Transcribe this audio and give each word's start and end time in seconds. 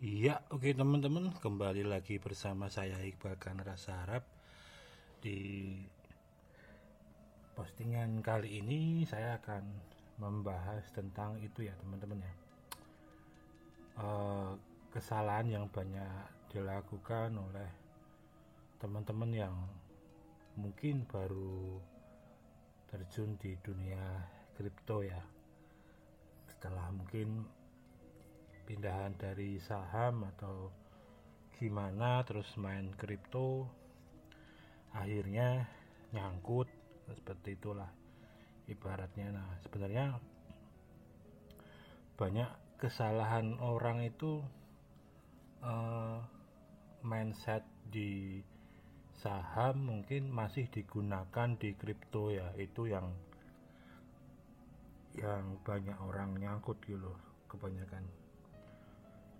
Iya, 0.00 0.40
oke 0.48 0.72
teman-teman, 0.72 1.28
kembali 1.44 1.84
lagi 1.84 2.16
bersama 2.16 2.72
saya 2.72 3.04
Iqbal 3.04 3.36
Rasa 3.36 4.00
Harap 4.00 4.24
di 5.20 5.76
postingan 7.52 8.24
kali 8.24 8.64
ini 8.64 9.04
saya 9.04 9.36
akan 9.36 9.60
membahas 10.16 10.88
tentang 10.96 11.36
itu 11.44 11.68
ya 11.68 11.76
teman-teman 11.84 12.16
ya. 12.16 12.34
Uh, 14.00 14.56
kesalahan 14.88 15.52
yang 15.52 15.66
banyak 15.68 16.08
dilakukan 16.48 17.36
oleh 17.36 17.68
teman-teman 18.80 19.28
yang 19.36 19.52
mungkin 20.56 21.04
baru 21.04 21.76
terjun 22.88 23.36
di 23.36 23.52
dunia 23.60 24.16
kripto 24.56 25.04
ya. 25.04 25.20
Setelah 26.48 26.88
mungkin 26.88 27.59
pindahan 28.66 29.16
dari 29.16 29.60
saham 29.62 30.26
atau 30.36 30.72
gimana 31.60 32.24
terus 32.24 32.48
main 32.56 32.88
kripto 32.96 33.68
akhirnya 34.96 35.68
nyangkut 36.10 36.66
seperti 37.10 37.58
itulah 37.58 37.90
ibaratnya. 38.66 39.34
Nah 39.34 39.48
sebenarnya 39.66 40.18
banyak 42.16 42.50
kesalahan 42.80 43.56
orang 43.60 44.04
itu 44.04 44.40
uh, 45.64 46.20
mindset 47.04 47.64
di 47.88 48.40
saham 49.20 49.84
mungkin 49.84 50.32
masih 50.32 50.68
digunakan 50.72 51.48
di 51.60 51.76
kripto 51.76 52.32
ya 52.32 52.56
itu 52.56 52.88
yang 52.88 53.12
yang 55.18 55.58
banyak 55.60 55.96
orang 56.00 56.38
nyangkut 56.40 56.80
gitu 56.86 57.12
kebanyakan 57.50 58.06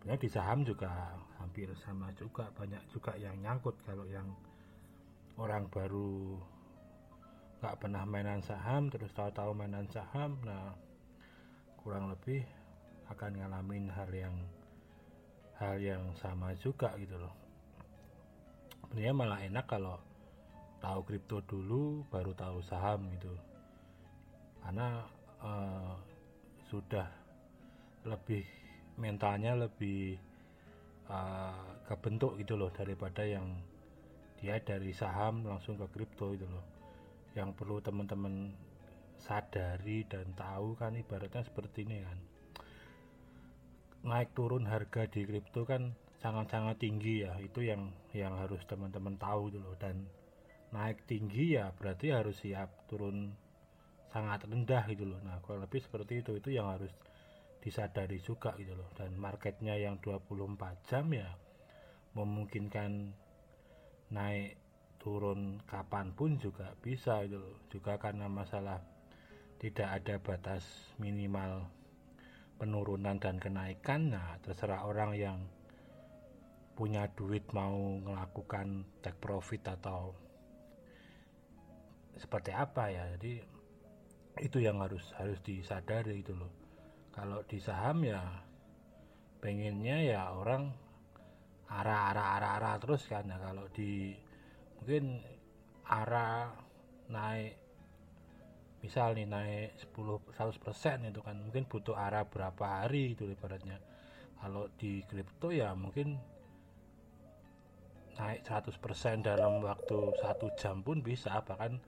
sebenarnya 0.01 0.25
di 0.25 0.31
saham 0.33 0.59
juga 0.65 0.89
hampir 1.37 1.69
sama 1.85 2.09
juga 2.17 2.49
banyak 2.57 2.81
juga 2.89 3.13
yang 3.21 3.37
nyangkut 3.45 3.77
kalau 3.85 4.09
yang 4.09 4.27
orang 5.37 5.69
baru 5.69 6.41
nggak 7.61 7.77
pernah 7.77 8.09
mainan 8.09 8.41
saham 8.41 8.89
terus 8.89 9.13
tahu-tahu 9.13 9.53
mainan 9.53 9.85
saham 9.93 10.41
nah 10.41 10.73
kurang 11.85 12.09
lebih 12.09 12.45
akan 13.11 13.41
ngalamin 13.41 13.91
hal 13.93 14.11
yang 14.13 14.37
hal 15.61 15.77
yang 15.77 16.01
sama 16.17 16.57
juga 16.57 16.97
gitu 16.97 17.21
loh. 17.21 17.35
Sebenarnya 18.89 19.13
malah 19.13 19.41
enak 19.45 19.67
kalau 19.69 20.01
tahu 20.81 21.01
kripto 21.05 21.45
dulu 21.45 22.07
baru 22.09 22.33
tahu 22.33 22.65
saham 22.65 23.13
gitu. 23.19 23.33
Karena 24.65 25.05
uh, 25.43 25.95
sudah 26.71 27.09
lebih 28.09 28.47
mentalnya 29.01 29.57
lebih 29.57 30.21
uh, 31.09 31.81
kebentuk 31.89 32.37
gitu 32.37 32.61
loh 32.61 32.69
daripada 32.71 33.25
yang 33.25 33.59
dia 34.39 34.61
dari 34.61 34.93
saham 34.93 35.45
langsung 35.45 35.81
ke 35.81 35.89
kripto 35.89 36.37
itu 36.37 36.45
loh. 36.45 36.65
Yang 37.33 37.57
perlu 37.57 37.81
teman-teman 37.81 38.53
sadari 39.21 40.05
dan 40.09 40.33
tahu 40.37 40.77
kan 40.77 40.97
ibaratnya 40.97 41.45
seperti 41.45 41.85
ini 41.89 41.99
kan. 42.05 42.19
Naik 44.01 44.33
turun 44.33 44.65
harga 44.65 45.05
di 45.09 45.29
kripto 45.29 45.69
kan 45.69 45.93
sangat-sangat 46.21 46.81
tinggi 46.81 47.25
ya 47.25 47.37
itu 47.41 47.65
yang 47.65 47.93
yang 48.13 48.37
harus 48.37 48.61
teman-teman 48.65 49.17
tahu 49.21 49.53
itu 49.53 49.61
loh. 49.61 49.77
Dan 49.77 50.09
naik 50.73 51.05
tinggi 51.05 51.57
ya 51.61 51.69
berarti 51.77 52.13
harus 52.13 52.41
siap 52.41 52.89
turun 52.89 53.33
sangat 54.09 54.49
rendah 54.49 54.89
gitu 54.89 55.05
loh. 55.05 55.21
Nah 55.21 55.37
kurang 55.45 55.69
lebih 55.69 55.85
seperti 55.85 56.25
itu 56.25 56.41
itu 56.41 56.57
yang 56.57 56.73
harus 56.73 56.91
disadari 57.61 58.19
juga 58.19 58.57
gitu 58.57 58.73
loh. 58.75 58.89
Dan 58.97 59.15
marketnya 59.21 59.77
yang 59.77 60.01
24 60.01 60.89
jam 60.89 61.07
ya 61.13 61.29
memungkinkan 62.17 63.15
naik 64.11 64.59
turun 65.01 65.63
kapan 65.69 66.13
pun 66.17 66.41
juga 66.41 66.73
bisa 66.81 67.23
gitu 67.29 67.39
loh. 67.39 67.57
Juga 67.69 68.01
karena 68.01 68.27
masalah 68.27 68.81
tidak 69.61 69.89
ada 70.01 70.15
batas 70.19 70.65
minimal 70.97 71.69
penurunan 72.57 73.17
dan 73.21 73.41
kenaikan 73.41 74.13
nah 74.13 74.37
terserah 74.41 74.85
orang 74.85 75.17
yang 75.17 75.39
punya 76.77 77.09
duit 77.13 77.45
mau 77.53 77.77
melakukan 78.01 78.89
take 79.05 79.21
profit 79.21 79.77
atau 79.77 80.17
seperti 82.17 82.57
apa 82.57 82.89
ya. 82.89 83.05
Jadi 83.17 83.41
itu 84.41 84.59
yang 84.65 84.81
harus 84.81 85.05
harus 85.21 85.37
disadari 85.45 86.25
itu 86.25 86.33
loh 86.33 86.60
kalau 87.11 87.43
di 87.43 87.59
saham 87.59 88.07
ya 88.07 88.23
pengennya 89.43 89.99
ya 90.05 90.23
orang 90.31 90.71
arah 91.71 92.13
arah 92.15 92.27
arah 92.39 92.51
arah 92.61 92.75
terus 92.79 93.03
kan. 93.11 93.27
Ya 93.27 93.39
kalau 93.43 93.67
di 93.75 94.15
mungkin 94.79 95.19
arah 95.91 96.55
naik 97.11 97.59
misal 98.81 99.13
nih 99.19 99.27
naik 99.27 99.77
10 99.93 100.33
100% 100.33 101.11
itu 101.11 101.21
kan 101.21 101.37
mungkin 101.37 101.67
butuh 101.67 101.99
arah 101.99 102.25
berapa 102.27 102.87
hari 102.87 103.19
itu 103.19 103.27
ibaratnya. 103.27 103.83
Kalau 104.41 104.71
di 104.79 105.05
kripto 105.05 105.51
ya 105.53 105.75
mungkin 105.75 106.17
naik 108.17 108.47
100% 108.47 109.27
dalam 109.27 109.61
waktu 109.67 109.99
satu 110.23 110.47
jam 110.57 110.81
pun 110.87 111.03
bisa 111.03 111.43
bahkan 111.43 111.83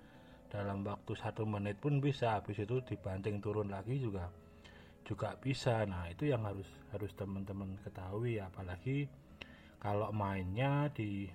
dalam 0.50 0.84
waktu 0.84 1.14
satu 1.16 1.46
menit 1.46 1.78
pun 1.78 2.02
bisa. 2.02 2.42
Habis 2.42 2.66
itu 2.66 2.82
dibanting 2.84 3.38
turun 3.38 3.70
lagi 3.70 4.02
juga 4.02 4.41
juga 5.02 5.34
bisa. 5.38 5.82
Nah 5.86 6.08
itu 6.08 6.30
yang 6.30 6.46
harus 6.46 6.68
harus 6.94 7.12
teman-teman 7.14 7.78
ketahui 7.82 8.38
apalagi 8.38 9.06
kalau 9.82 10.14
mainnya 10.14 10.88
di 10.94 11.26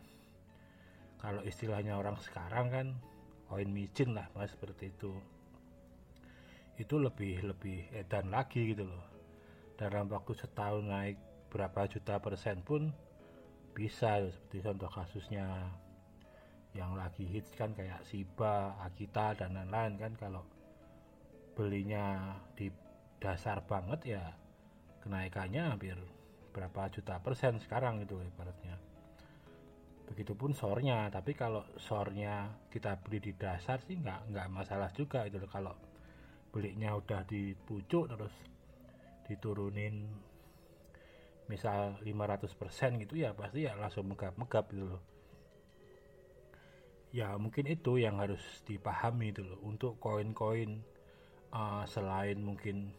kalau 1.19 1.43
istilahnya 1.43 1.97
orang 1.97 2.15
sekarang 2.23 2.67
kan 2.71 2.87
koin 3.47 3.71
micin 3.71 4.15
lah 4.15 4.27
mas 4.35 4.53
seperti 4.53 4.91
itu. 4.91 5.11
Itu 6.77 7.01
lebih 7.01 7.43
lebih 7.43 7.89
edan 7.91 8.29
lagi 8.31 8.75
gitu 8.75 8.85
loh. 8.85 9.05
Dalam 9.77 10.09
waktu 10.09 10.33
setahun 10.33 10.85
naik 10.85 11.17
berapa 11.47 11.85
juta 11.89 12.19
persen 12.21 12.61
pun 12.61 12.91
bisa 13.77 14.25
seperti 14.25 14.65
contoh 14.65 14.89
kasusnya 14.89 15.69
yang 16.73 16.93
lagi 16.93 17.25
hits 17.25 17.53
kan 17.57 17.73
kayak 17.73 18.05
Siba, 18.05 18.77
Akita 18.85 19.33
dan 19.33 19.57
lain-lain 19.57 19.97
kan 19.97 20.13
kalau 20.17 20.43
belinya 21.57 22.37
di 22.53 22.69
dasar 23.17 23.65
banget 23.65 24.17
ya 24.17 24.23
kenaikannya 25.01 25.73
hampir 25.73 25.97
berapa 26.53 26.89
juta 26.89 27.21
persen 27.21 27.61
sekarang 27.61 28.01
itu 28.01 28.17
ibaratnya. 28.17 28.77
Begitupun 30.07 30.55
sornya 30.57 31.09
tapi 31.13 31.37
kalau 31.37 31.65
sornya 31.77 32.49
kita 32.73 32.97
beli 33.01 33.19
di 33.21 33.33
dasar 33.35 33.81
sih 33.83 33.99
nggak 33.99 34.33
nggak 34.33 34.47
masalah 34.49 34.89
juga 34.93 35.27
itu 35.27 35.37
kalau 35.49 35.75
belinya 36.49 36.95
udah 36.95 37.21
di 37.27 37.53
pucuk 37.53 38.09
terus 38.09 38.33
diturunin 39.27 40.07
misal 41.47 41.99
500% 42.03 43.03
gitu 43.03 43.13
ya 43.19 43.31
pasti 43.35 43.67
ya 43.67 43.75
langsung 43.75 44.11
megap-megap 44.11 44.65
gitu 44.71 44.85
loh. 44.95 45.03
Ya 47.15 47.35
mungkin 47.39 47.71
itu 47.71 47.99
yang 47.99 48.19
harus 48.19 48.43
dipahami 48.67 49.31
itu 49.31 49.43
loh. 49.43 49.59
Untuk 49.63 49.95
koin-koin 50.03 50.83
uh, 51.55 51.87
selain 51.87 52.39
mungkin 52.43 52.91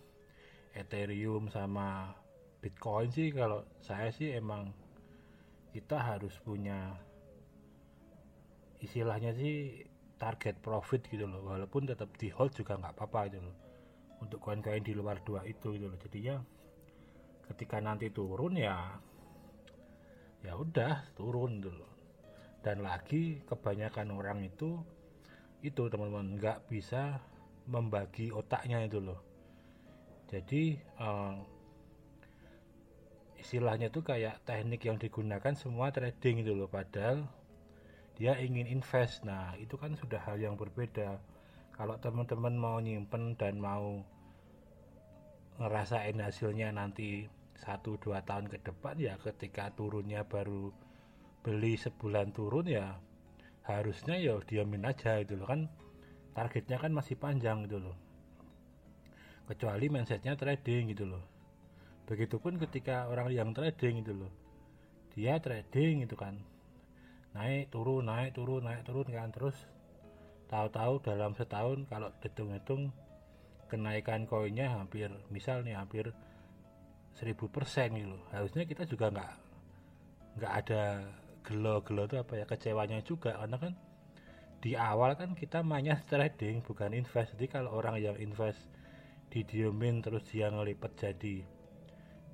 Ethereum 0.78 1.50
sama 1.50 2.15
Bitcoin 2.62 3.11
sih 3.11 3.34
kalau 3.34 3.66
saya 3.83 4.15
sih 4.15 4.31
emang 4.31 4.71
kita 5.75 5.99
harus 5.99 6.39
punya 6.39 6.94
istilahnya 8.78 9.34
sih 9.34 9.83
target 10.19 10.62
profit 10.62 11.03
gitu 11.11 11.27
loh. 11.27 11.43
Walaupun 11.43 11.91
tetap 11.91 12.15
di 12.15 12.31
hold 12.31 12.55
juga 12.55 12.78
nggak 12.78 12.94
apa-apa 12.94 13.21
gitu 13.31 13.43
loh. 13.43 13.56
Untuk 14.22 14.39
koin-koin 14.39 14.83
di 14.83 14.94
luar 14.94 15.19
dua 15.22 15.43
itu 15.47 15.75
gitu 15.75 15.91
loh. 15.91 15.98
Jadinya 15.98 16.36
ketika 17.51 17.83
nanti 17.83 18.10
turun 18.15 18.54
ya 18.54 18.98
ya 20.47 20.54
udah 20.54 21.10
turun 21.19 21.59
gitu 21.59 21.75
loh. 21.75 21.92
Dan 22.63 22.86
lagi 22.86 23.42
kebanyakan 23.47 24.15
orang 24.15 24.47
itu 24.47 24.78
itu 25.63 25.91
teman-teman 25.91 26.39
nggak 26.39 26.71
bisa 26.71 27.19
membagi 27.66 28.30
otaknya 28.30 28.86
itu 28.86 29.03
loh 29.03 29.28
jadi 30.28 30.77
uh, 31.01 31.41
istilahnya 33.41 33.89
tuh 33.89 34.04
kayak 34.04 34.45
teknik 34.45 34.84
yang 34.84 35.01
digunakan 35.01 35.57
semua 35.57 35.89
trading 35.89 36.45
itu 36.45 36.53
loh 36.53 36.69
padahal 36.69 37.25
dia 38.21 38.36
ingin 38.36 38.69
invest. 38.69 39.25
Nah 39.25 39.57
itu 39.57 39.80
kan 39.80 39.97
sudah 39.97 40.21
hal 40.21 40.36
yang 40.36 40.60
berbeda. 40.60 41.16
Kalau 41.72 41.97
teman-teman 41.97 42.53
mau 42.60 42.77
nyimpen 42.77 43.41
dan 43.41 43.57
mau 43.57 44.04
ngerasain 45.57 46.21
hasilnya 46.21 46.77
nanti 46.77 47.25
satu 47.57 47.97
dua 47.97 48.21
tahun 48.22 48.53
ke 48.53 48.60
depan 48.63 49.01
ya 49.01 49.16
ketika 49.19 49.72
turunnya 49.72 50.28
baru 50.28 50.71
beli 51.41 51.75
sebulan 51.80 52.36
turun 52.36 52.69
ya 52.69 53.01
harusnya 53.65 54.21
ya 54.21 54.36
diamin 54.45 54.84
aja 54.84 55.25
itu 55.25 55.41
loh. 55.41 55.48
Kan 55.48 55.72
targetnya 56.36 56.77
kan 56.77 56.92
masih 56.92 57.16
panjang 57.16 57.65
gitu 57.65 57.80
loh 57.80 58.08
kecuali 59.48 59.89
mindsetnya 59.89 60.36
trading 60.36 60.92
gitu 60.92 61.09
loh. 61.09 61.24
Begitupun 62.04 62.60
ketika 62.60 63.09
orang 63.09 63.33
yang 63.33 63.50
trading 63.56 64.04
itu 64.04 64.12
loh. 64.12 64.33
Dia 65.16 65.41
trading 65.41 66.04
itu 66.04 66.12
kan. 66.15 66.36
Naik 67.33 67.72
turun 67.72 68.04
naik 68.04 68.36
turun 68.36 68.68
naik 68.68 68.84
turun 68.84 69.09
kan. 69.09 69.33
Terus 69.33 69.56
tahu-tahu 70.53 71.00
dalam 71.00 71.33
setahun 71.33 71.89
kalau 71.89 72.12
hitung-hitung 72.21 72.92
kenaikan 73.68 74.28
koinnya 74.28 74.72
hampir 74.72 75.12
misal 75.28 75.60
nih 75.60 75.77
hampir 75.77 76.09
1000% 77.21 77.36
gitu 78.01 78.16
harusnya 78.33 78.65
kita 78.65 78.89
juga 78.89 79.12
nggak 79.12 79.33
nggak 80.41 80.53
ada 80.65 81.04
gelo-gelo 81.44 82.04
itu 82.04 82.16
apa 82.21 82.33
ya 82.36 82.44
kecewanya 82.44 83.01
juga. 83.01 83.33
Karena 83.41 83.56
kan 83.56 83.72
di 84.59 84.77
awal 84.77 85.16
kan 85.16 85.33
kita 85.33 85.65
mainnya 85.65 85.97
trading 86.04 86.60
bukan 86.60 86.92
invest. 86.92 87.33
Jadi 87.34 87.47
kalau 87.48 87.72
orang 87.72 87.97
yang 87.98 88.16
invest 88.21 88.60
didiemin 89.28 90.01
terus 90.04 90.25
dia 90.28 90.48
ngelipet 90.48 90.92
jadi. 90.97 91.45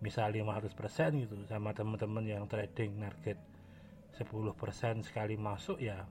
Misal 0.03 0.35
500% 0.37 1.23
gitu 1.25 1.35
sama 1.49 1.73
teman-teman 1.73 2.25
yang 2.27 2.45
trading 2.51 2.99
target 3.01 3.39
10% 4.15 5.07
sekali 5.07 5.35
masuk 5.35 5.81
ya 5.83 6.07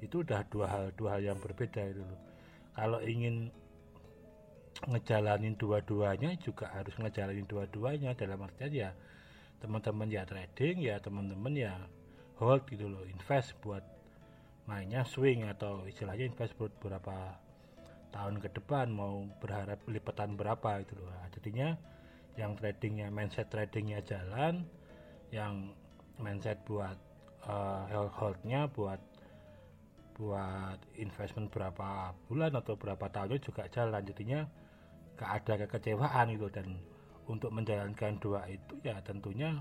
itu 0.00 0.20
udah 0.20 0.44
dua 0.48 0.66
hal 0.68 0.84
dua 0.96 1.16
hal 1.16 1.22
yang 1.34 1.38
berbeda 1.40 1.80
itu 1.80 2.04
loh. 2.04 2.20
Kalau 2.76 3.00
ingin 3.00 3.48
ngejalanin 4.90 5.54
dua-duanya 5.56 6.34
juga 6.42 6.68
harus 6.74 6.92
ngejalanin 6.98 7.46
dua-duanya 7.46 8.12
dalam 8.18 8.42
artian 8.42 8.72
ya 8.74 8.90
teman-teman 9.62 10.10
ya 10.10 10.26
trading 10.28 10.82
ya 10.82 11.00
teman-teman 11.00 11.54
ya 11.56 11.72
hold 12.36 12.66
gitu 12.68 12.90
loh 12.90 13.06
invest 13.06 13.56
buat 13.62 13.80
mainnya 14.66 15.06
swing 15.06 15.46
atau 15.46 15.86
istilahnya 15.88 16.28
invest 16.28 16.52
buat 16.58 16.74
beberapa 16.82 17.38
tahun 18.14 18.38
ke 18.38 18.54
depan 18.54 18.94
mau 18.94 19.26
berharap 19.42 19.82
lipatan 19.90 20.38
berapa 20.38 20.78
itu 20.78 20.94
loh. 20.94 21.10
Nah, 21.10 21.26
jadinya 21.34 21.74
yang 22.38 22.54
tradingnya 22.54 23.10
mindset 23.10 23.50
tradingnya 23.50 23.98
jalan 24.06 24.62
yang 25.34 25.74
mindset 26.22 26.62
buat 26.62 26.94
uh, 27.50 27.90
holdnya 28.14 28.70
buat 28.70 29.02
buat 30.14 30.78
investment 30.94 31.50
berapa 31.50 32.14
bulan 32.30 32.54
atau 32.54 32.78
berapa 32.78 33.10
tahun 33.10 33.42
juga 33.42 33.66
jalan. 33.66 33.98
Jadinya 34.06 34.46
gak 35.18 35.30
ada 35.42 35.66
kekecewaan 35.66 36.38
gitu. 36.38 36.46
Dan 36.54 36.78
untuk 37.26 37.50
menjalankan 37.50 38.22
dua 38.22 38.46
itu 38.46 38.78
ya 38.86 39.02
tentunya 39.02 39.58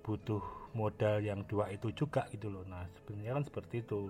butuh 0.00 0.40
modal 0.72 1.20
yang 1.20 1.44
dua 1.44 1.68
itu 1.68 1.92
juga 1.92 2.24
gitu 2.32 2.48
loh. 2.48 2.64
Nah 2.64 2.88
sebenarnya 2.96 3.36
kan 3.36 3.44
seperti 3.44 3.84
itu 3.84 4.08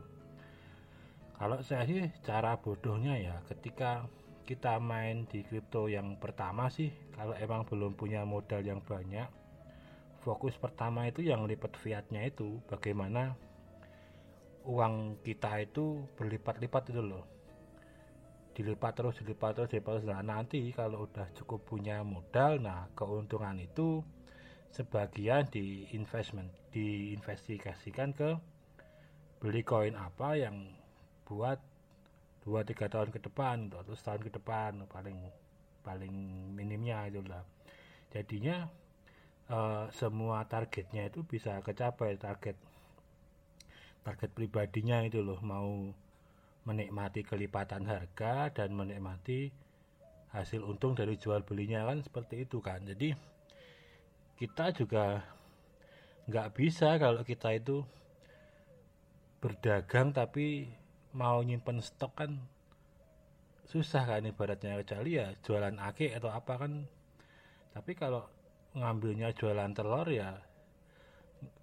kalau 1.40 1.56
saya 1.64 1.88
sih 1.88 2.12
cara 2.20 2.60
bodohnya 2.60 3.16
ya 3.16 3.40
ketika 3.48 4.04
kita 4.44 4.76
main 4.76 5.24
di 5.24 5.40
kripto 5.40 5.88
yang 5.88 6.20
pertama 6.20 6.68
sih 6.68 6.92
kalau 7.16 7.32
emang 7.40 7.64
belum 7.64 7.96
punya 7.96 8.28
modal 8.28 8.60
yang 8.60 8.84
banyak 8.84 9.24
fokus 10.20 10.52
pertama 10.60 11.08
itu 11.08 11.24
yang 11.24 11.48
lipat 11.48 11.80
fiatnya 11.80 12.28
itu 12.28 12.60
bagaimana 12.68 13.32
uang 14.68 15.24
kita 15.24 15.64
itu 15.64 16.04
berlipat-lipat 16.20 16.92
itu 16.92 17.00
loh. 17.00 17.24
Dilipat 18.52 18.92
terus 19.00 19.16
dilipat 19.24 19.56
terus 19.56 19.70
dilipat 19.72 20.04
terus. 20.04 20.06
Nah 20.12 20.20
nanti 20.20 20.60
kalau 20.76 21.08
udah 21.08 21.32
cukup 21.32 21.64
punya 21.64 22.04
modal 22.04 22.60
nah 22.60 22.92
keuntungan 22.92 23.56
itu 23.56 24.04
sebagian 24.70 25.48
di 25.48 25.88
investment 25.96 26.52
diinvestigasikan 26.70 28.14
ke 28.14 28.36
beli 29.40 29.64
koin 29.64 29.96
apa 29.96 30.36
yang 30.36 30.79
buat 31.30 31.62
2-3 32.42 32.90
tahun 32.90 33.10
ke 33.14 33.22
depan 33.30 33.70
atau 33.70 33.94
setahun 33.94 34.26
ke 34.26 34.30
depan 34.34 34.82
paling 34.90 35.18
paling 35.86 36.14
minimnya 36.58 37.06
itu 37.06 37.22
lah 37.22 37.46
jadinya 38.10 38.66
uh, 39.46 39.86
semua 39.94 40.42
targetnya 40.50 41.06
itu 41.06 41.22
bisa 41.22 41.62
kecapai 41.62 42.18
target 42.18 42.58
target 44.02 44.30
pribadinya 44.34 44.98
itu 45.06 45.22
loh 45.22 45.38
mau 45.46 45.94
menikmati 46.64 47.24
kelipatan 47.24 47.88
harga 47.88 48.52
dan 48.52 48.76
menikmati 48.76 49.48
hasil 50.30 50.62
untung 50.62 50.94
dari 50.94 51.18
jual 51.18 51.42
belinya 51.42 51.82
kan 51.88 52.04
seperti 52.04 52.46
itu 52.46 52.62
kan. 52.62 52.84
Jadi 52.86 53.10
kita 54.38 54.70
juga 54.72 55.24
nggak 56.30 56.48
bisa 56.54 56.96
kalau 57.00 57.26
kita 57.26 57.56
itu 57.56 57.82
berdagang 59.40 60.12
tapi 60.14 60.68
mau 61.16 61.42
nyimpen 61.42 61.82
stok 61.82 62.12
kan 62.14 62.32
susah 63.66 64.02
kan 64.06 64.26
ibaratnya. 64.26 64.80
Kecuali 64.82 65.18
ya 65.18 65.30
jualan 65.42 65.76
ake 65.78 66.14
atau 66.14 66.30
apa 66.30 66.66
kan. 66.66 66.86
Tapi 67.70 67.92
kalau 67.94 68.26
ngambilnya 68.74 69.34
jualan 69.34 69.70
telur 69.74 70.06
ya 70.06 70.38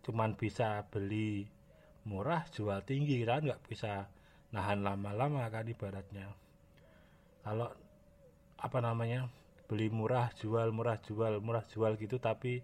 cuman 0.01 0.33
bisa 0.33 0.81
beli 0.89 1.45
murah 2.07 2.41
jual 2.49 2.81
tinggi 2.81 3.21
kan 3.21 3.45
nggak 3.45 3.61
bisa 3.67 4.07
nahan 4.55 4.83
lama-lama 4.83 5.47
kan 5.51 5.67
ibaratnya. 5.67 6.31
Kalau 7.43 7.69
apa 8.57 8.79
namanya 8.81 9.29
beli 9.67 9.91
murah 9.91 10.31
jual 10.39 10.71
murah 10.71 10.97
jual 11.03 11.43
murah 11.43 11.61
jual 11.67 11.99
gitu 11.99 12.17
tapi 12.17 12.63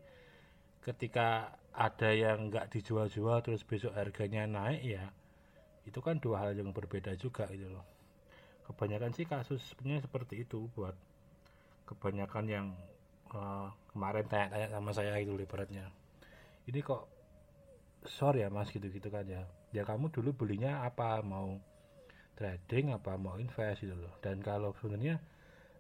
ketika 0.82 1.52
ada 1.76 2.10
yang 2.16 2.48
nggak 2.48 2.72
dijual-jual 2.72 3.44
terus 3.44 3.62
besok 3.68 3.94
harganya 3.94 4.48
naik 4.48 4.82
ya 4.82 5.12
itu 5.84 6.00
kan 6.00 6.20
dua 6.20 6.48
hal 6.48 6.56
yang 6.56 6.72
berbeda 6.72 7.16
juga 7.20 7.48
gitu 7.52 7.68
loh. 7.72 7.86
Kebanyakan 8.64 9.12
sih 9.12 9.28
kasus 9.28 9.60
sebenarnya 9.72 10.08
seperti 10.08 10.48
itu 10.48 10.72
buat 10.72 10.96
kebanyakan 11.84 12.46
yang 12.48 12.68
uh, 13.36 13.68
kemarin 13.92 14.26
tanya-tanya 14.28 14.68
sama 14.72 14.92
saya 14.96 15.20
itu 15.20 15.36
ibaratnya. 15.36 15.92
Ini 16.64 16.80
kok 16.80 17.12
sorry 18.08 18.44
ya 18.44 18.50
mas 18.52 18.72
gitu-gitu 18.72 19.12
kan 19.12 19.28
ya. 19.28 19.44
Ya 19.76 19.84
kamu 19.84 20.12
dulu 20.16 20.32
belinya 20.46 20.88
apa? 20.88 21.20
Mau 21.20 21.60
trading 22.40 22.96
apa 22.96 23.20
mau 23.20 23.36
invest 23.36 23.84
gitu 23.84 24.00
loh. 24.00 24.16
Dan 24.24 24.40
kalau 24.40 24.72
sebenarnya 24.80 25.20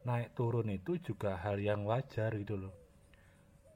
naik 0.04 0.36
turun 0.36 0.68
itu 0.68 1.00
juga 1.00 1.40
hal 1.40 1.56
yang 1.64 1.88
wajar 1.88 2.36
gitu 2.36 2.60
loh. 2.60 2.74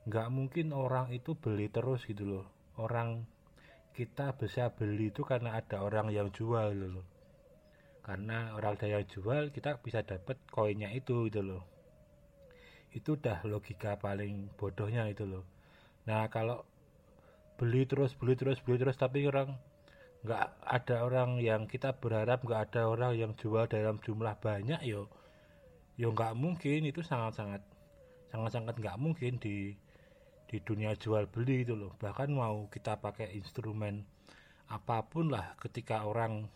Nggak 0.07 0.27
mungkin 0.31 0.75
orang 0.75 1.11
itu 1.15 1.35
beli 1.35 1.71
terus 1.71 2.03
gitu 2.03 2.27
loh. 2.27 2.45
Orang 2.75 3.23
kita 3.97 4.37
bisa 4.37 4.69
beli 4.69 5.09
itu 5.09 5.25
karena 5.25 5.57
ada 5.57 5.81
orang 5.81 6.13
yang 6.13 6.29
jual 6.29 6.69
gitu 6.69 7.01
loh. 7.01 7.05
Karena 8.05 8.53
orang 8.53 8.77
ada 8.77 8.85
yang 8.85 9.09
jual 9.09 9.49
kita 9.49 9.81
bisa 9.81 10.05
dapat 10.05 10.37
koinnya 10.53 10.93
itu 10.93 11.25
gitu 11.25 11.41
loh. 11.41 11.65
Itu 12.93 13.17
udah 13.17 13.41
logika 13.49 13.97
paling 13.97 14.53
bodohnya 14.53 15.09
itu 15.09 15.25
loh. 15.25 15.49
Nah 16.05 16.29
kalau 16.29 16.61
beli 17.57 17.89
terus 17.89 18.13
beli 18.13 18.37
terus 18.37 18.61
beli 18.61 18.77
terus 18.77 19.01
tapi 19.01 19.25
orang 19.25 19.57
nggak 20.21 20.45
ada 20.61 21.01
orang 21.01 21.41
yang 21.41 21.65
kita 21.65 21.97
berharap 21.97 22.45
nggak 22.45 22.69
ada 22.69 22.85
orang 22.85 23.17
yang 23.17 23.33
jual 23.33 23.65
dalam 23.65 23.97
jumlah 23.97 24.37
banyak 24.37 24.77
yo 24.85 25.09
yo 25.97 26.13
nggak 26.13 26.37
mungkin. 26.37 26.85
Itu 26.85 27.01
sangat 27.01 27.33
sangat 27.41 27.61
sangat 28.29 28.61
sangat 28.61 28.75
nggak 28.77 28.97
mungkin 29.01 29.41
di 29.41 29.73
di 30.47 30.63
dunia 30.63 30.95
jual 30.95 31.27
beli 31.27 31.67
itu 31.67 31.75
loh. 31.75 31.91
Bahkan 31.99 32.31
mau 32.31 32.71
kita 32.71 32.99
pakai 32.99 33.35
instrumen 33.35 34.07
apa 34.67 35.03
pun 35.07 35.31
lah 35.31 35.55
ketika 35.59 36.03
orang 36.03 36.47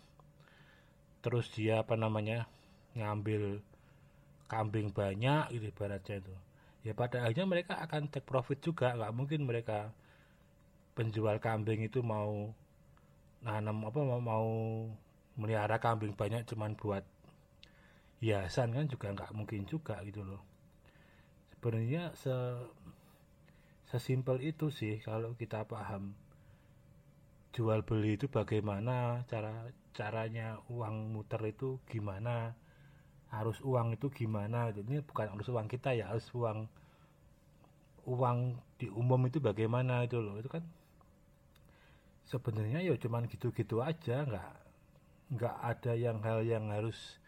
terus 1.24 1.48
dia 1.54 1.84
apa 1.84 1.96
namanya 1.96 2.50
ngambil 2.96 3.64
kambing 4.52 4.92
banyak 4.92 5.52
gitu 5.56 5.72
ibaratnya 5.72 6.20
itu. 6.24 6.36
Ya 6.82 6.98
pada 6.98 7.24
akhirnya 7.24 7.46
mereka 7.48 7.78
akan 7.80 8.10
take 8.10 8.26
profit 8.26 8.60
juga. 8.64 8.96
Nggak 8.96 9.14
mungkin 9.16 9.40
mereka 9.46 9.92
penjual 10.96 11.40
kambing 11.40 11.88
itu 11.88 12.04
mau 12.04 12.52
nanam 13.42 13.88
apa 13.88 14.00
mau, 14.02 14.22
mau 14.22 14.50
melihara 15.40 15.80
kambing 15.80 16.14
banyak 16.14 16.44
cuman 16.46 16.76
buat 16.76 17.04
hiasan 18.22 18.76
kan 18.76 18.86
juga 18.86 19.08
nggak 19.16 19.32
mungkin 19.34 19.64
juga 19.66 19.98
gitu 20.04 20.22
loh. 20.22 20.42
Sebenarnya 21.54 22.12
se 22.18 22.34
sesimpel 23.92 24.40
itu 24.40 24.72
sih 24.72 25.04
kalau 25.04 25.36
kita 25.36 25.68
paham. 25.68 26.16
Jual 27.52 27.84
beli 27.84 28.16
itu 28.16 28.32
bagaimana 28.32 29.28
cara 29.28 29.68
caranya 29.92 30.56
uang 30.72 31.12
muter 31.12 31.44
itu 31.52 31.84
gimana 31.92 32.56
harus 33.28 33.60
uang 33.60 34.00
itu 34.00 34.08
gimana. 34.08 34.72
Ini 34.72 35.04
bukan 35.04 35.36
harus 35.36 35.52
uang 35.52 35.68
kita 35.68 35.92
ya 35.92 36.16
harus 36.16 36.24
uang 36.32 36.72
uang 38.08 38.38
di 38.80 38.88
umum 38.88 39.20
itu 39.28 39.44
bagaimana 39.44 40.08
itu 40.08 40.24
loh. 40.24 40.40
Itu 40.40 40.48
kan 40.48 40.64
sebenarnya 42.24 42.80
ya 42.80 42.96
cuman 42.96 43.28
gitu-gitu 43.28 43.84
aja 43.84 44.24
nggak 44.24 44.52
nggak 45.36 45.56
ada 45.60 45.94
yang 46.00 46.24
hal 46.24 46.48
yang 46.48 46.72
harus 46.72 47.20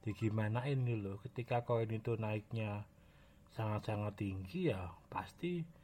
digimanain 0.00 0.80
nih 0.80 0.96
loh. 0.96 1.20
Ketika 1.20 1.68
koin 1.68 1.92
itu 1.92 2.16
naiknya 2.16 2.88
sangat-sangat 3.52 4.16
tinggi 4.16 4.72
ya 4.72 4.88
pasti 5.12 5.76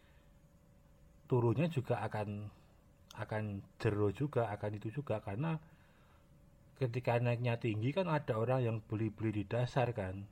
turunnya 1.33 1.73
juga 1.73 2.05
akan 2.05 2.53
akan 3.17 3.65
jero 3.81 4.13
juga 4.13 4.53
akan 4.53 4.77
itu 4.77 5.01
juga. 5.01 5.25
Karena 5.25 5.57
ketika 6.77 7.17
naiknya 7.17 7.57
tinggi 7.57 7.97
kan 7.97 8.13
ada 8.13 8.37
orang 8.37 8.61
yang 8.61 8.77
beli-beli 8.85 9.41
di 9.41 9.45
dasar 9.49 9.97
kan. 9.97 10.29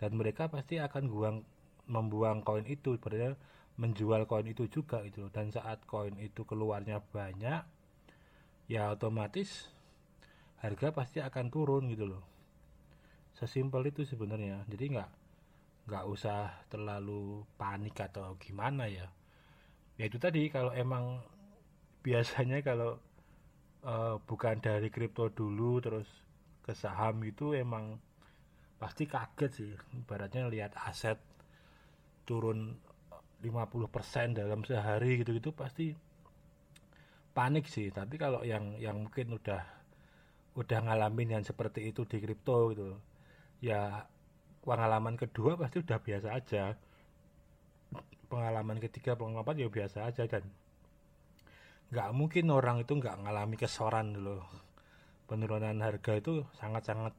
Dan 0.00 0.16
mereka 0.16 0.48
pasti 0.48 0.80
akan 0.80 1.04
buang 1.12 1.36
membuang 1.84 2.40
koin 2.40 2.64
itu. 2.64 2.96
Berarti 2.96 3.36
menjual 3.76 4.24
koin 4.24 4.48
itu 4.48 4.72
juga 4.72 5.04
gitu 5.04 5.28
dan 5.30 5.52
saat 5.52 5.84
koin 5.86 6.16
itu 6.18 6.42
keluarnya 6.42 6.98
banyak 6.98 7.62
ya 8.66 8.90
otomatis 8.90 9.70
harga 10.58 10.90
pasti 10.90 11.22
akan 11.22 11.46
turun 11.52 11.92
gitu 11.92 12.08
loh. 12.08 12.24
Sesimpel 13.36 13.92
itu 13.92 14.02
sebenarnya. 14.02 14.64
Jadi 14.66 14.96
nggak 14.96 15.10
nggak 15.92 16.04
usah 16.08 16.56
terlalu 16.72 17.44
panik 17.54 17.96
atau 18.00 18.36
gimana 18.36 18.90
ya 18.90 19.08
ya 19.98 20.06
itu 20.06 20.16
tadi 20.16 20.46
kalau 20.48 20.70
emang 20.72 21.18
biasanya 22.06 22.62
kalau 22.62 22.96
uh, 23.82 24.16
bukan 24.22 24.62
dari 24.62 24.88
kripto 24.88 25.28
dulu 25.28 25.82
terus 25.82 26.08
ke 26.62 26.72
saham 26.72 27.20
itu 27.26 27.52
emang 27.52 27.98
pasti 28.78 29.04
kaget 29.10 29.50
sih. 29.50 29.72
Ibaratnya 29.98 30.46
lihat 30.46 30.72
aset 30.78 31.18
turun 32.22 32.78
50% 33.42 34.38
dalam 34.38 34.62
sehari 34.62 35.18
gitu-gitu 35.20 35.50
pasti 35.50 35.92
panik 37.34 37.66
sih. 37.66 37.90
Tapi 37.90 38.14
kalau 38.14 38.46
yang 38.46 38.78
yang 38.78 39.02
mungkin 39.02 39.34
udah 39.34 39.62
udah 40.58 40.78
ngalamin 40.82 41.38
yang 41.38 41.44
seperti 41.46 41.90
itu 41.90 42.02
di 42.02 42.18
kripto 42.18 42.74
gitu 42.74 42.98
ya 43.62 44.02
pengalaman 44.66 45.14
kedua 45.14 45.54
pasti 45.54 45.78
udah 45.78 45.98
biasa 46.02 46.28
aja 46.34 46.74
pengalaman 48.28 48.78
ketiga 48.78 49.16
pengalaman 49.16 49.42
keempat 49.42 49.56
ya 49.56 49.68
biasa 49.72 49.98
aja 50.04 50.24
dan 50.28 50.44
nggak 51.88 52.10
mungkin 52.12 52.52
orang 52.52 52.84
itu 52.84 52.92
nggak 52.92 53.24
ngalami 53.24 53.56
kesoran 53.56 54.12
dulu. 54.12 54.44
Penurunan 55.28 55.76
harga 55.80 56.12
itu 56.16 56.44
sangat-sangat 56.56 57.16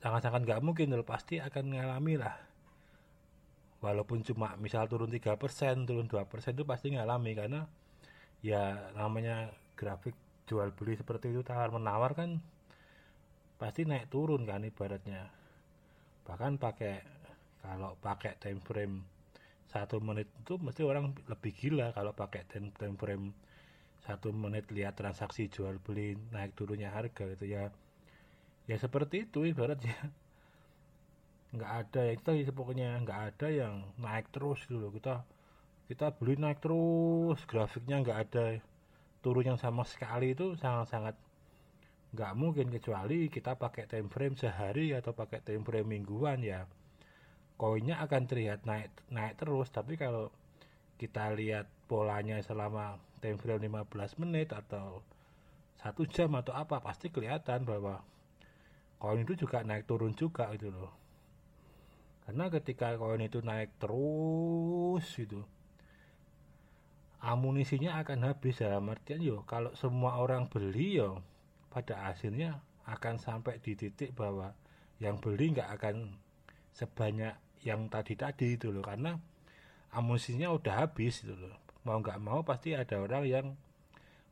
sangat-sangat 0.00 0.44
nggak 0.44 0.60
mungkin 0.64 0.92
dulu 0.92 1.04
pasti 1.04 1.40
akan 1.40 1.72
ngalami 1.72 2.20
lah. 2.20 2.36
Walaupun 3.80 4.24
cuma 4.24 4.56
misal 4.60 4.88
turun 4.88 5.08
3% 5.08 5.88
turun 5.88 6.08
2% 6.08 6.56
itu 6.56 6.64
pasti 6.68 6.92
ngalami 6.96 7.32
karena 7.36 7.64
ya 8.44 8.92
namanya 8.96 9.52
grafik 9.76 10.16
jual 10.48 10.72
beli 10.72 10.96
seperti 10.96 11.32
itu 11.32 11.42
tawar 11.42 11.72
menawar 11.72 12.12
kan 12.16 12.40
pasti 13.56 13.88
naik 13.88 14.12
turun 14.12 14.44
kan 14.44 14.64
ibaratnya. 14.64 15.32
Bahkan 16.28 16.60
pakai 16.60 16.94
kalau 17.64 17.96
pakai 18.00 18.36
time 18.36 18.60
frame 18.60 19.15
satu 19.66 19.98
menit 19.98 20.30
itu 20.40 20.54
mesti 20.62 20.86
orang 20.86 21.10
lebih 21.26 21.52
gila 21.52 21.90
kalau 21.90 22.14
pakai 22.14 22.46
time, 22.46 22.70
time 22.78 22.94
frame. 22.94 23.34
Satu 24.06 24.30
menit 24.30 24.70
lihat 24.70 24.94
transaksi 24.94 25.50
jual 25.50 25.82
beli 25.82 26.14
naik 26.30 26.54
turunnya 26.54 26.94
harga 26.94 27.26
gitu 27.34 27.46
ya. 27.46 27.74
Ya 28.70 28.76
seperti 28.78 29.26
itu 29.26 29.42
ibaratnya. 29.42 29.96
Nggak 31.56 31.72
ada 31.82 32.00
ya 32.06 32.12
itu 32.14 32.52
pokoknya 32.52 33.00
nggak 33.06 33.20
ada 33.32 33.48
yang 33.48 33.74
naik 33.96 34.28
terus 34.34 34.60
dulu 34.66 34.92
gitu 34.92 34.98
kita 34.98 35.14
kita 35.86 36.06
beli 36.18 36.34
naik 36.36 36.58
terus 36.60 37.38
grafiknya 37.48 38.02
nggak 38.02 38.18
ada. 38.28 38.46
Turun 39.22 39.46
yang 39.54 39.58
sama 39.58 39.82
sekali 39.86 40.34
itu 40.36 40.54
sangat-sangat 40.58 41.16
nggak 42.14 42.32
mungkin 42.38 42.70
kecuali 42.70 43.26
kita 43.26 43.58
pakai 43.58 43.90
time 43.90 44.06
frame 44.12 44.36
sehari 44.38 44.94
atau 44.94 45.12
pakai 45.12 45.42
time 45.42 45.66
frame 45.66 45.88
mingguan 45.98 46.38
ya 46.40 46.64
koinnya 47.56 48.00
akan 48.04 48.22
terlihat 48.28 48.64
naik 48.68 48.92
naik 49.12 49.40
terus. 49.40 49.68
Tapi 49.72 49.96
kalau 49.96 50.32
kita 50.96 51.32
lihat 51.36 51.68
polanya 51.90 52.40
selama 52.40 53.00
time 53.20 53.40
frame 53.40 53.68
15 53.68 54.22
menit 54.22 54.52
atau 54.52 55.04
satu 55.76 56.08
jam 56.08 56.32
atau 56.36 56.56
apa 56.56 56.80
pasti 56.80 57.12
kelihatan 57.12 57.68
bahwa 57.68 58.00
koin 58.96 59.24
itu 59.24 59.36
juga 59.44 59.60
naik 59.64 59.84
turun 59.84 60.16
juga 60.16 60.48
gitu 60.56 60.72
loh. 60.72 60.92
Karena 62.24 62.48
ketika 62.50 62.96
koin 62.96 63.22
itu 63.24 63.44
naik 63.44 63.76
terus 63.76 65.04
gitu 65.16 65.44
amunisinya 67.26 67.98
akan 68.00 68.32
habis. 68.32 68.62
Dalam 68.62 68.86
artian 68.86 69.18
yo 69.18 69.42
kalau 69.48 69.74
semua 69.74 70.22
orang 70.22 70.46
beli 70.46 71.02
yo 71.02 71.20
pada 71.74 72.06
akhirnya 72.06 72.62
akan 72.86 73.18
sampai 73.18 73.58
di 73.58 73.74
titik 73.74 74.14
bahwa 74.14 74.54
yang 75.02 75.18
beli 75.18 75.52
nggak 75.52 75.70
akan 75.76 76.16
sebanyak 76.72 77.34
yang 77.64 77.88
tadi-tadi 77.88 78.58
itu 78.58 78.68
loh 78.68 78.84
karena 78.84 79.16
amunisinya 79.94 80.52
udah 80.52 80.84
habis 80.84 81.24
gitu 81.24 81.32
loh. 81.32 81.56
Mau 81.86 82.02
nggak 82.02 82.18
mau 82.20 82.42
pasti 82.42 82.74
ada 82.74 82.98
orang 82.98 83.24
yang 83.24 83.46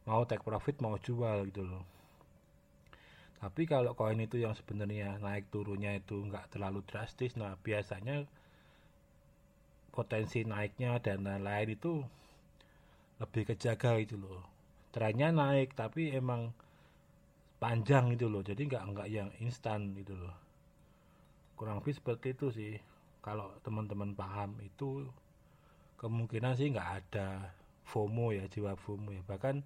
mau 0.04 0.28
take 0.28 0.45
profit 0.45 0.76
mau 0.85 1.00
jual 1.00 1.49
gitu 1.49 1.64
loh. 1.64 1.85
Tapi 3.40 3.69
kalau 3.69 3.93
koin 3.93 4.21
itu 4.21 4.40
yang 4.40 4.57
sebenarnya 4.57 5.21
naik 5.21 5.52
turunnya 5.52 5.97
itu 5.97 6.16
nggak 6.16 6.57
terlalu 6.57 6.81
drastis 6.88 7.37
nah 7.37 7.57
biasanya 7.61 8.25
potensi 9.93 10.43
naiknya 10.43 10.99
dan 10.99 11.23
lain-lain 11.23 11.76
itu 11.76 12.02
lebih 13.21 13.52
kejaga 13.52 14.00
itu 14.00 14.16
loh. 14.21 14.43
Trennya 14.93 15.33
naik 15.33 15.76
tapi 15.76 16.12
emang 16.12 16.52
panjang 17.61 18.12
itu 18.12 18.28
loh. 18.28 18.43
Jadi 18.45 18.69
nggak 18.69 18.85
nggak 18.93 19.09
yang 19.09 19.31
instan 19.40 19.95
gitu 19.97 20.16
loh. 20.19 20.35
Kurang 21.54 21.81
lebih 21.81 21.95
seperti 21.95 22.35
itu 22.35 22.49
sih 22.50 22.75
kalau 23.25 23.57
teman-teman 23.64 24.12
paham 24.12 24.61
itu 24.61 25.09
kemungkinan 25.97 26.52
sih 26.61 26.69
nggak 26.76 26.90
ada 27.00 27.57
FOMO 27.88 28.37
ya 28.37 28.45
jiwa 28.52 28.76
FOMO 28.76 29.16
ya. 29.16 29.25
Bahkan 29.25 29.64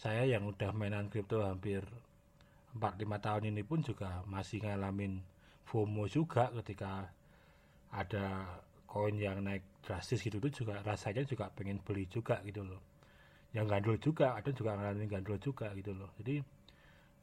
saya 0.00 0.24
yang 0.24 0.48
udah 0.48 0.72
mainan 0.72 1.12
kripto 1.12 1.44
hampir 1.44 1.84
4-5 2.72 3.20
tahun 3.20 3.44
ini 3.52 3.62
pun 3.68 3.84
juga 3.84 4.24
masih 4.24 4.64
ngalamin 4.64 5.20
FOMO 5.68 6.08
juga 6.08 6.48
ketika 6.64 7.12
ada 7.92 8.48
koin 8.88 9.20
yang 9.20 9.44
naik 9.44 9.84
drastis 9.84 10.24
gitu 10.24 10.40
itu 10.40 10.64
juga 10.64 10.80
rasanya 10.80 11.28
juga 11.28 11.52
pengen 11.52 11.84
beli 11.84 12.08
juga 12.08 12.40
gitu 12.48 12.64
loh. 12.64 12.80
Yang 13.52 13.66
gandul 13.68 13.96
juga 14.00 14.26
ada 14.32 14.48
juga 14.48 14.80
ngalamin 14.80 15.12
gandul 15.12 15.36
juga 15.36 15.68
gitu 15.76 15.92
loh. 15.92 16.08
Jadi 16.16 16.40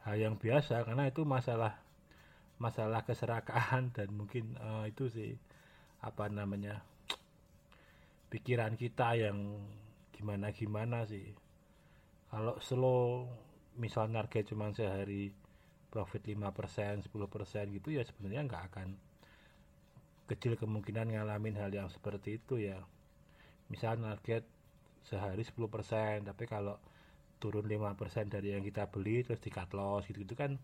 hal 0.05 0.15
yang 0.21 0.37
biasa 0.37 0.85
karena 0.85 1.09
itu 1.09 1.25
masalah 1.25 1.88
masalah 2.59 3.07
keserakahan 3.07 3.89
dan 3.95 4.11
mungkin 4.11 4.59
uh, 4.59 4.85
itu 4.85 5.07
sih 5.07 5.31
apa 5.99 6.27
namanya 6.31 6.83
pikiran 8.29 8.75
kita 8.75 9.15
yang 9.17 9.57
gimana 10.13 10.51
gimana 10.51 11.07
sih. 11.07 11.33
Kalau 12.29 12.61
slow 12.61 13.25
misalnya 13.79 14.21
harga 14.21 14.45
cuma 14.45 14.69
sehari 14.75 15.33
profit 15.89 16.21
5% 16.21 17.09
10% 17.09 17.09
gitu 17.73 17.89
ya 17.89 18.05
sebenarnya 18.05 18.45
nggak 18.45 18.63
akan 18.69 18.89
kecil 20.29 20.53
kemungkinan 20.61 21.09
ngalamin 21.09 21.57
hal 21.57 21.73
yang 21.73 21.89
seperti 21.89 22.37
itu 22.37 22.61
ya. 22.61 22.77
Misalnya 23.71 24.13
target 24.19 24.45
sehari 25.07 25.41
10% 25.41 26.27
tapi 26.27 26.43
kalau 26.45 26.77
turun 27.39 27.65
5% 27.65 27.95
dari 28.29 28.53
yang 28.53 28.61
kita 28.61 28.91
beli 28.91 29.23
terus 29.23 29.39
di 29.39 29.49
cut 29.49 29.71
loss 29.71 30.05
gitu, 30.05 30.21
gitu 30.27 30.35
kan 30.35 30.59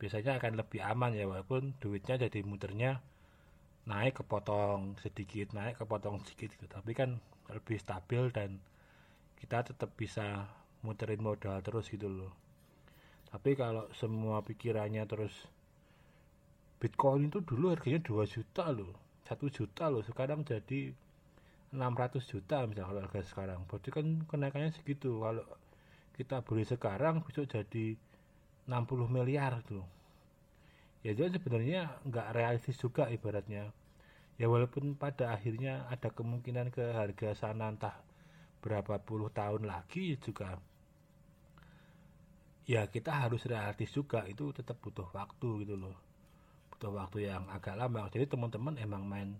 biasanya 0.00 0.38
akan 0.42 0.58
lebih 0.60 0.80
aman 0.82 1.14
ya 1.14 1.24
walaupun 1.24 1.74
duitnya 1.78 2.18
jadi 2.18 2.42
muternya 2.42 3.00
naik 3.84 4.24
kepotong 4.24 4.96
sedikit 5.00 5.52
naik 5.52 5.80
kepotong 5.80 6.20
sedikit 6.24 6.56
gitu. 6.56 6.66
Tapi 6.66 6.92
kan 6.96 7.20
lebih 7.52 7.76
stabil 7.76 8.32
dan 8.32 8.58
kita 9.38 9.64
tetap 9.64 9.92
bisa 9.94 10.48
muterin 10.84 11.20
modal 11.20 11.60
terus 11.60 11.88
gitu 11.92 12.08
loh. 12.08 12.32
Tapi 13.28 13.58
kalau 13.58 13.90
semua 13.96 14.40
pikirannya 14.40 15.04
terus 15.04 15.34
Bitcoin 16.78 17.32
itu 17.32 17.40
dulu 17.40 17.72
harganya 17.72 18.02
2 18.04 18.28
juta 18.28 18.68
loh 18.68 18.92
1 19.24 19.40
juta 19.48 19.88
loh 19.88 20.04
sekarang 20.04 20.44
jadi 20.44 20.92
600 21.74 22.22
juta 22.30 22.62
misalnya 22.70 23.02
harga 23.02 23.20
sekarang. 23.26 23.66
Berarti 23.66 23.88
kan 23.90 24.06
kenaikannya 24.30 24.70
segitu. 24.70 25.18
Kalau 25.18 25.42
kita 26.14 26.44
beli 26.46 26.62
sekarang 26.62 27.26
besok 27.26 27.50
jadi 27.50 27.98
60 28.64 29.08
miliar 29.10 29.60
tuh 29.64 29.84
ya 31.04 31.12
jadi 31.12 31.36
sebenarnya 31.36 32.00
nggak 32.08 32.28
realistis 32.32 32.80
juga 32.80 33.12
ibaratnya. 33.12 33.68
Ya 34.34 34.50
walaupun 34.50 34.98
pada 34.98 35.30
akhirnya 35.30 35.86
ada 35.92 36.10
kemungkinan 36.10 36.74
ke 36.74 36.96
harga 36.96 37.38
sana 37.38 37.70
entah 37.70 37.94
berapa 38.64 38.98
puluh 39.04 39.30
tahun 39.30 39.68
lagi 39.68 40.16
juga 40.18 40.58
ya 42.64 42.88
kita 42.88 43.28
harus 43.28 43.44
realistis 43.44 43.92
juga. 43.92 44.24
Itu 44.24 44.50
tetap 44.56 44.80
butuh 44.80 45.12
waktu 45.12 45.68
gitu 45.68 45.76
loh. 45.76 45.94
Butuh 46.72 46.90
waktu 46.96 47.28
yang 47.30 47.46
agak 47.52 47.76
lama. 47.76 48.08
Jadi 48.08 48.24
teman-teman 48.26 48.74
emang 48.80 49.04
main 49.04 49.30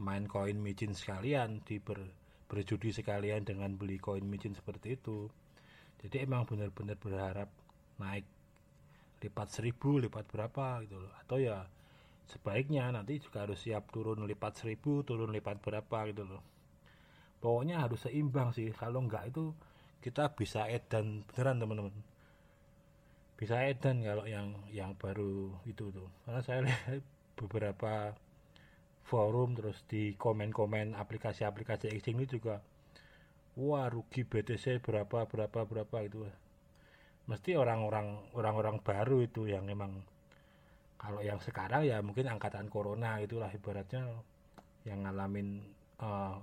main 0.00 0.24
koin 0.24 0.56
micin 0.56 0.96
sekalian 0.96 1.60
di 1.60 1.76
ber, 1.76 2.00
berjudi 2.48 2.96
sekalian 2.96 3.44
dengan 3.44 3.76
beli 3.76 4.00
koin 4.00 4.24
micin 4.24 4.56
seperti 4.56 4.96
itu. 4.96 5.28
Jadi 6.00 6.24
emang 6.24 6.48
benar-benar 6.48 6.96
berharap 6.96 7.52
naik 8.00 8.24
lipat 9.20 9.48
seribu 9.52 10.00
lipat 10.00 10.24
berapa 10.28 10.84
gitu 10.84 10.96
loh. 11.00 11.12
Atau 11.20 11.40
ya 11.40 11.68
sebaiknya 12.28 12.88
nanti 12.92 13.20
juga 13.20 13.44
harus 13.44 13.60
siap 13.60 13.92
turun 13.92 14.24
lipat 14.24 14.64
seribu 14.64 15.04
turun 15.04 15.30
lipat 15.32 15.60
berapa 15.60 15.98
gitu 16.12 16.24
loh. 16.24 16.42
Pokoknya 17.40 17.84
harus 17.84 18.04
seimbang 18.04 18.52
sih. 18.52 18.68
Kalau 18.72 19.00
enggak 19.04 19.32
itu 19.32 19.52
kita 20.00 20.32
bisa 20.36 20.68
edan 20.68 21.24
beneran 21.28 21.56
teman-teman. 21.60 21.94
Bisa 23.36 23.64
edan 23.64 24.04
kalau 24.04 24.28
yang 24.28 24.52
yang 24.68 24.92
baru 24.96 25.56
itu 25.64 25.88
tuh. 25.88 26.08
Karena 26.28 26.40
saya 26.44 26.60
lihat 26.64 27.00
beberapa 27.40 28.12
forum 29.10 29.58
terus 29.58 29.82
di 29.88 30.14
komen-komen 30.14 30.94
aplikasi-aplikasi 30.94 31.90
exchange 31.90 32.18
ini 32.22 32.26
juga 32.30 32.62
wah 33.58 33.90
rugi 33.90 34.22
BTC 34.22 34.78
berapa 34.78 35.26
berapa 35.26 35.66
berapa 35.66 35.98
itu 36.06 36.30
mesti 37.30 37.54
orang-orang 37.54 38.34
orang-orang 38.34 38.82
baru 38.82 39.22
itu 39.22 39.46
yang 39.46 39.62
memang 39.62 40.02
kalau 40.98 41.22
yang 41.22 41.38
sekarang 41.38 41.86
ya 41.86 42.02
mungkin 42.02 42.26
angkatan 42.26 42.66
corona 42.66 43.22
itulah 43.22 43.48
ibaratnya 43.54 44.02
yang 44.82 45.06
ngalamin 45.06 45.62
uh, 46.02 46.36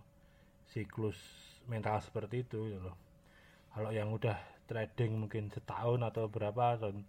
siklus 0.71 1.19
mental 1.67 1.99
seperti 1.99 2.47
itu 2.47 2.71
gitu 2.71 2.87
loh. 2.87 2.97
Kalau 3.75 3.91
yang 3.91 4.09
udah 4.15 4.39
trading 4.65 5.27
mungkin 5.27 5.51
setahun 5.51 5.99
atau 6.07 6.31
berapa 6.31 6.79
dan 6.79 7.03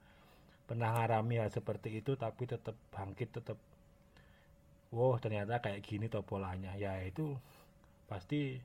pernah 0.68 0.92
ngarami 0.98 1.40
hal 1.40 1.48
seperti 1.48 2.02
itu 2.02 2.18
tapi 2.18 2.44
tetap 2.44 2.76
bangkit 2.92 3.40
tetap 3.40 3.56
wow 4.92 5.16
ternyata 5.16 5.62
kayak 5.62 5.80
gini 5.86 6.10
toh 6.10 6.26
polanya. 6.26 6.74
Ya 6.76 6.98
itu 7.00 7.32
pasti 8.10 8.58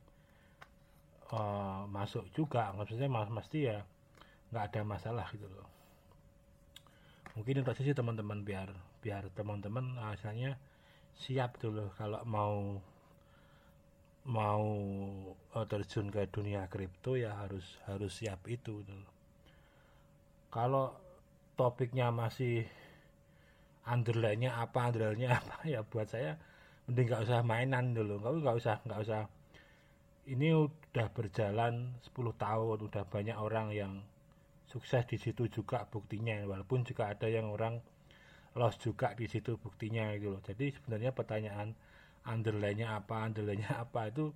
uh, 1.32 1.86
masuk 1.88 2.28
juga. 2.36 2.74
Maksudnya 2.76 3.08
mas 3.08 3.30
pasti 3.32 3.70
ya 3.70 3.86
nggak 4.54 4.66
ada 4.70 4.82
masalah 4.86 5.28
gitu 5.34 5.50
loh. 5.50 5.66
Mungkin 7.34 7.66
itu 7.66 7.74
sih 7.82 7.98
teman-teman 7.98 8.46
biar 8.46 8.70
biar 9.02 9.34
teman-teman 9.34 9.98
asalnya 10.14 10.62
siap 11.18 11.58
dulu 11.58 11.90
kalau 11.98 12.22
mau 12.24 12.78
mau 14.24 14.64
uh, 15.52 15.66
terjun 15.68 16.08
ke 16.08 16.30
dunia 16.32 16.70
kripto 16.72 17.20
ya 17.20 17.36
harus 17.44 17.82
harus 17.90 18.14
siap 18.16 18.48
itu 18.48 18.80
gitu 18.80 18.94
loh. 18.96 19.12
kalau 20.48 20.96
topiknya 21.60 22.08
masih 22.14 22.64
underline-nya 23.84 24.56
apa 24.56 24.94
underline-nya 24.94 25.36
apa 25.42 25.68
ya 25.68 25.84
buat 25.84 26.08
saya 26.08 26.40
mending 26.88 27.08
nggak 27.12 27.24
usah 27.28 27.40
mainan 27.44 27.96
dulu. 27.96 28.20
Nggak 28.20 28.34
nggak 28.44 28.58
usah 28.60 28.76
nggak 28.84 29.02
usah. 29.04 29.22
Ini 30.24 30.56
udah 30.56 31.08
berjalan 31.12 32.00
10 32.00 32.16
tahun 32.40 32.78
udah 32.80 33.04
banyak 33.12 33.36
orang 33.36 33.76
yang 33.76 33.94
sukses 34.74 35.06
di 35.06 35.22
situ 35.22 35.46
juga 35.46 35.86
buktinya 35.86 36.42
walaupun 36.50 36.82
juga 36.82 37.14
ada 37.14 37.30
yang 37.30 37.54
orang 37.54 37.78
loss 38.58 38.82
juga 38.82 39.14
di 39.14 39.30
situ 39.30 39.54
buktinya 39.62 40.10
gitu 40.18 40.34
loh 40.34 40.42
jadi 40.42 40.74
sebenarnya 40.74 41.14
pertanyaan 41.14 41.78
underline-nya 42.26 42.98
apa 42.98 43.30
underline-nya 43.30 43.78
apa 43.86 44.10
itu 44.10 44.34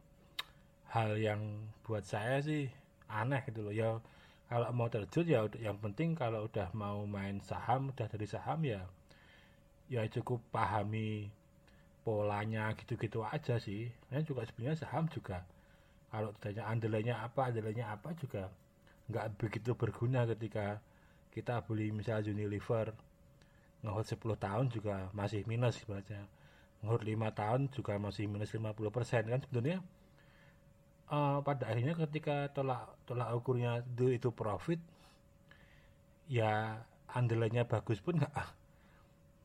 hal 0.93 1.17
yang 1.17 1.41
buat 1.81 2.05
saya 2.05 2.37
sih 2.45 2.69
aneh 3.09 3.41
gitu 3.49 3.65
loh 3.65 3.73
ya 3.73 3.97
kalau 4.47 4.69
mau 4.77 4.87
terjun 4.87 5.25
ya 5.25 5.41
yang 5.57 5.81
penting 5.81 6.13
kalau 6.13 6.45
udah 6.45 6.69
mau 6.77 7.03
main 7.09 7.41
saham 7.41 7.89
udah 7.91 8.07
dari 8.07 8.29
saham 8.29 8.61
ya 8.61 8.85
ya 9.89 10.03
cukup 10.07 10.39
pahami 10.53 11.31
polanya 12.07 12.71
gitu-gitu 12.79 13.19
aja 13.27 13.59
sih. 13.59 13.91
Dan 14.07 14.23
juga 14.23 14.47
sebenarnya 14.47 14.79
saham 14.79 15.11
juga 15.11 15.43
kalau 16.07 16.31
ditanya 16.39 16.63
andalannya 16.71 17.15
apa, 17.19 17.51
andalannya 17.51 17.83
apa 17.83 18.15
juga 18.15 18.47
nggak 19.07 19.39
begitu 19.39 19.71
berguna 19.73 20.27
ketika 20.27 20.83
kita 21.31 21.63
beli 21.63 21.93
misalnya 21.93 22.33
Unilever 22.33 22.91
ngehold 23.85 24.07
10 24.09 24.19
tahun 24.41 24.65
juga 24.73 25.13
masih 25.13 25.45
minus 25.45 25.79
sebenarnya. 25.79 26.25
Ngehold 26.81 27.03
5 27.05 27.39
tahun 27.39 27.61
juga 27.73 27.93
masih 28.01 28.25
minus 28.25 28.51
50% 28.51 29.31
kan 29.31 29.39
sebenarnya. 29.45 29.79
Uh, 31.07 31.39
pada 31.39 31.71
akhirnya 31.71 31.95
ketika 31.95 32.51
tolak 32.51 32.83
tolak 33.07 33.31
ukurnya 33.31 33.79
itu, 33.95 34.11
itu 34.11 34.29
profit 34.35 34.75
ya 36.27 36.83
andalannya 37.15 37.63
bagus 37.63 38.03
pun 38.03 38.19
nggak 38.19 38.35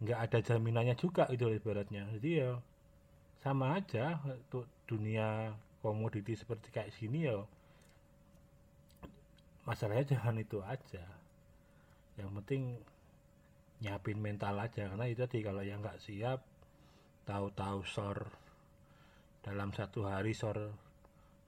nggak 0.02 0.18
ada 0.18 0.38
jaminannya 0.42 0.98
juga 0.98 1.30
itu 1.30 1.46
ibaratnya. 1.46 2.10
Jadi 2.18 2.30
ya 2.42 2.58
sama 3.38 3.78
aja 3.78 4.18
untuk 4.26 4.66
dunia 4.90 5.54
komoditi 5.82 6.34
seperti 6.34 6.74
kayak 6.74 6.94
sini 6.94 7.30
ya 7.30 7.42
masalahnya 9.62 10.16
jangan 10.16 10.36
itu 10.38 10.58
aja. 10.62 11.04
Yang 12.18 12.30
penting 12.42 12.62
nyiapin 13.82 14.18
mental 14.22 14.58
aja 14.62 14.86
karena 14.86 15.06
itu 15.10 15.26
tadi 15.26 15.42
kalau 15.42 15.62
yang 15.66 15.82
nggak 15.82 15.98
siap 15.98 16.46
tahu-tahu 17.26 17.82
sor 17.82 18.30
dalam 19.42 19.74
satu 19.74 20.06
hari 20.06 20.38
sor 20.38 20.70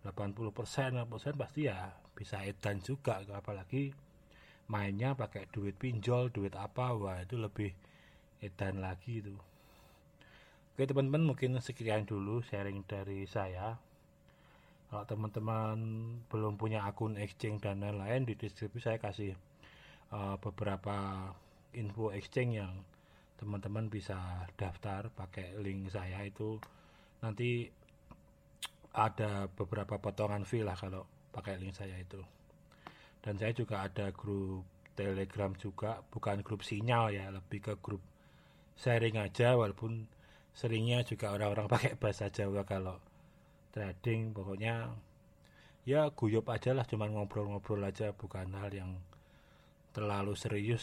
80% 0.03 0.51
50% 0.59 1.07
pasti 1.39 1.71
ya 1.71 1.95
bisa 2.15 2.43
edan 2.43 2.83
juga 2.83 3.23
apalagi 3.31 3.95
mainnya 4.67 5.15
pakai 5.15 5.47
duit 5.51 5.79
pinjol 5.79 6.35
duit 6.35 6.59
apa 6.59 6.91
wah 6.95 7.23
itu 7.23 7.39
lebih 7.39 7.71
edan 8.43 8.83
lagi 8.83 9.23
itu. 9.23 9.35
Oke 10.75 10.91
teman-teman 10.91 11.35
mungkin 11.35 11.55
sekian 11.63 12.03
dulu 12.03 12.43
sharing 12.43 12.83
dari 12.83 13.31
saya 13.31 13.79
kalau 14.95 15.11
teman-teman 15.11 15.77
belum 16.31 16.55
punya 16.55 16.87
akun 16.87 17.19
exchange 17.19 17.67
dan 17.67 17.83
lain-lain 17.83 18.31
di 18.31 18.39
deskripsi 18.39 18.79
saya 18.79 19.03
kasih 19.03 19.35
uh, 20.15 20.39
beberapa 20.39 21.27
info 21.75 22.15
exchange 22.15 22.63
yang 22.63 22.71
teman-teman 23.35 23.91
bisa 23.91 24.47
daftar 24.55 25.11
pakai 25.11 25.59
link 25.59 25.91
saya 25.91 26.23
itu. 26.23 26.63
Nanti 27.27 27.67
ada 28.95 29.51
beberapa 29.51 29.99
potongan 29.99 30.47
fee 30.47 30.63
lah 30.63 30.79
kalau 30.79 31.03
pakai 31.35 31.59
link 31.59 31.75
saya 31.75 31.99
itu. 31.99 32.23
Dan 33.19 33.35
saya 33.35 33.51
juga 33.51 33.83
ada 33.83 34.15
grup 34.15 34.63
telegram 34.95 35.59
juga 35.59 36.07
bukan 36.07 36.47
grup 36.47 36.63
sinyal 36.63 37.11
ya 37.11 37.35
lebih 37.35 37.59
ke 37.59 37.75
grup 37.83 37.99
sharing 38.79 39.19
aja 39.19 39.59
walaupun 39.59 40.07
seringnya 40.55 41.03
juga 41.03 41.35
orang-orang 41.35 41.67
pakai 41.67 41.99
bahasa 41.99 42.31
Jawa 42.31 42.63
kalau 42.63 43.03
trading 43.75 44.31
pokoknya. 44.31 44.95
Ya 45.85 46.09
guyup 46.15 46.47
aja 46.49 46.71
lah 46.73 46.87
cuman 46.87 47.13
ngobrol-ngobrol 47.13 47.83
aja 47.83 48.15
bukan 48.15 48.55
hal 48.57 48.71
yang 48.73 49.03
terlalu 49.95 50.33
serius 50.35 50.83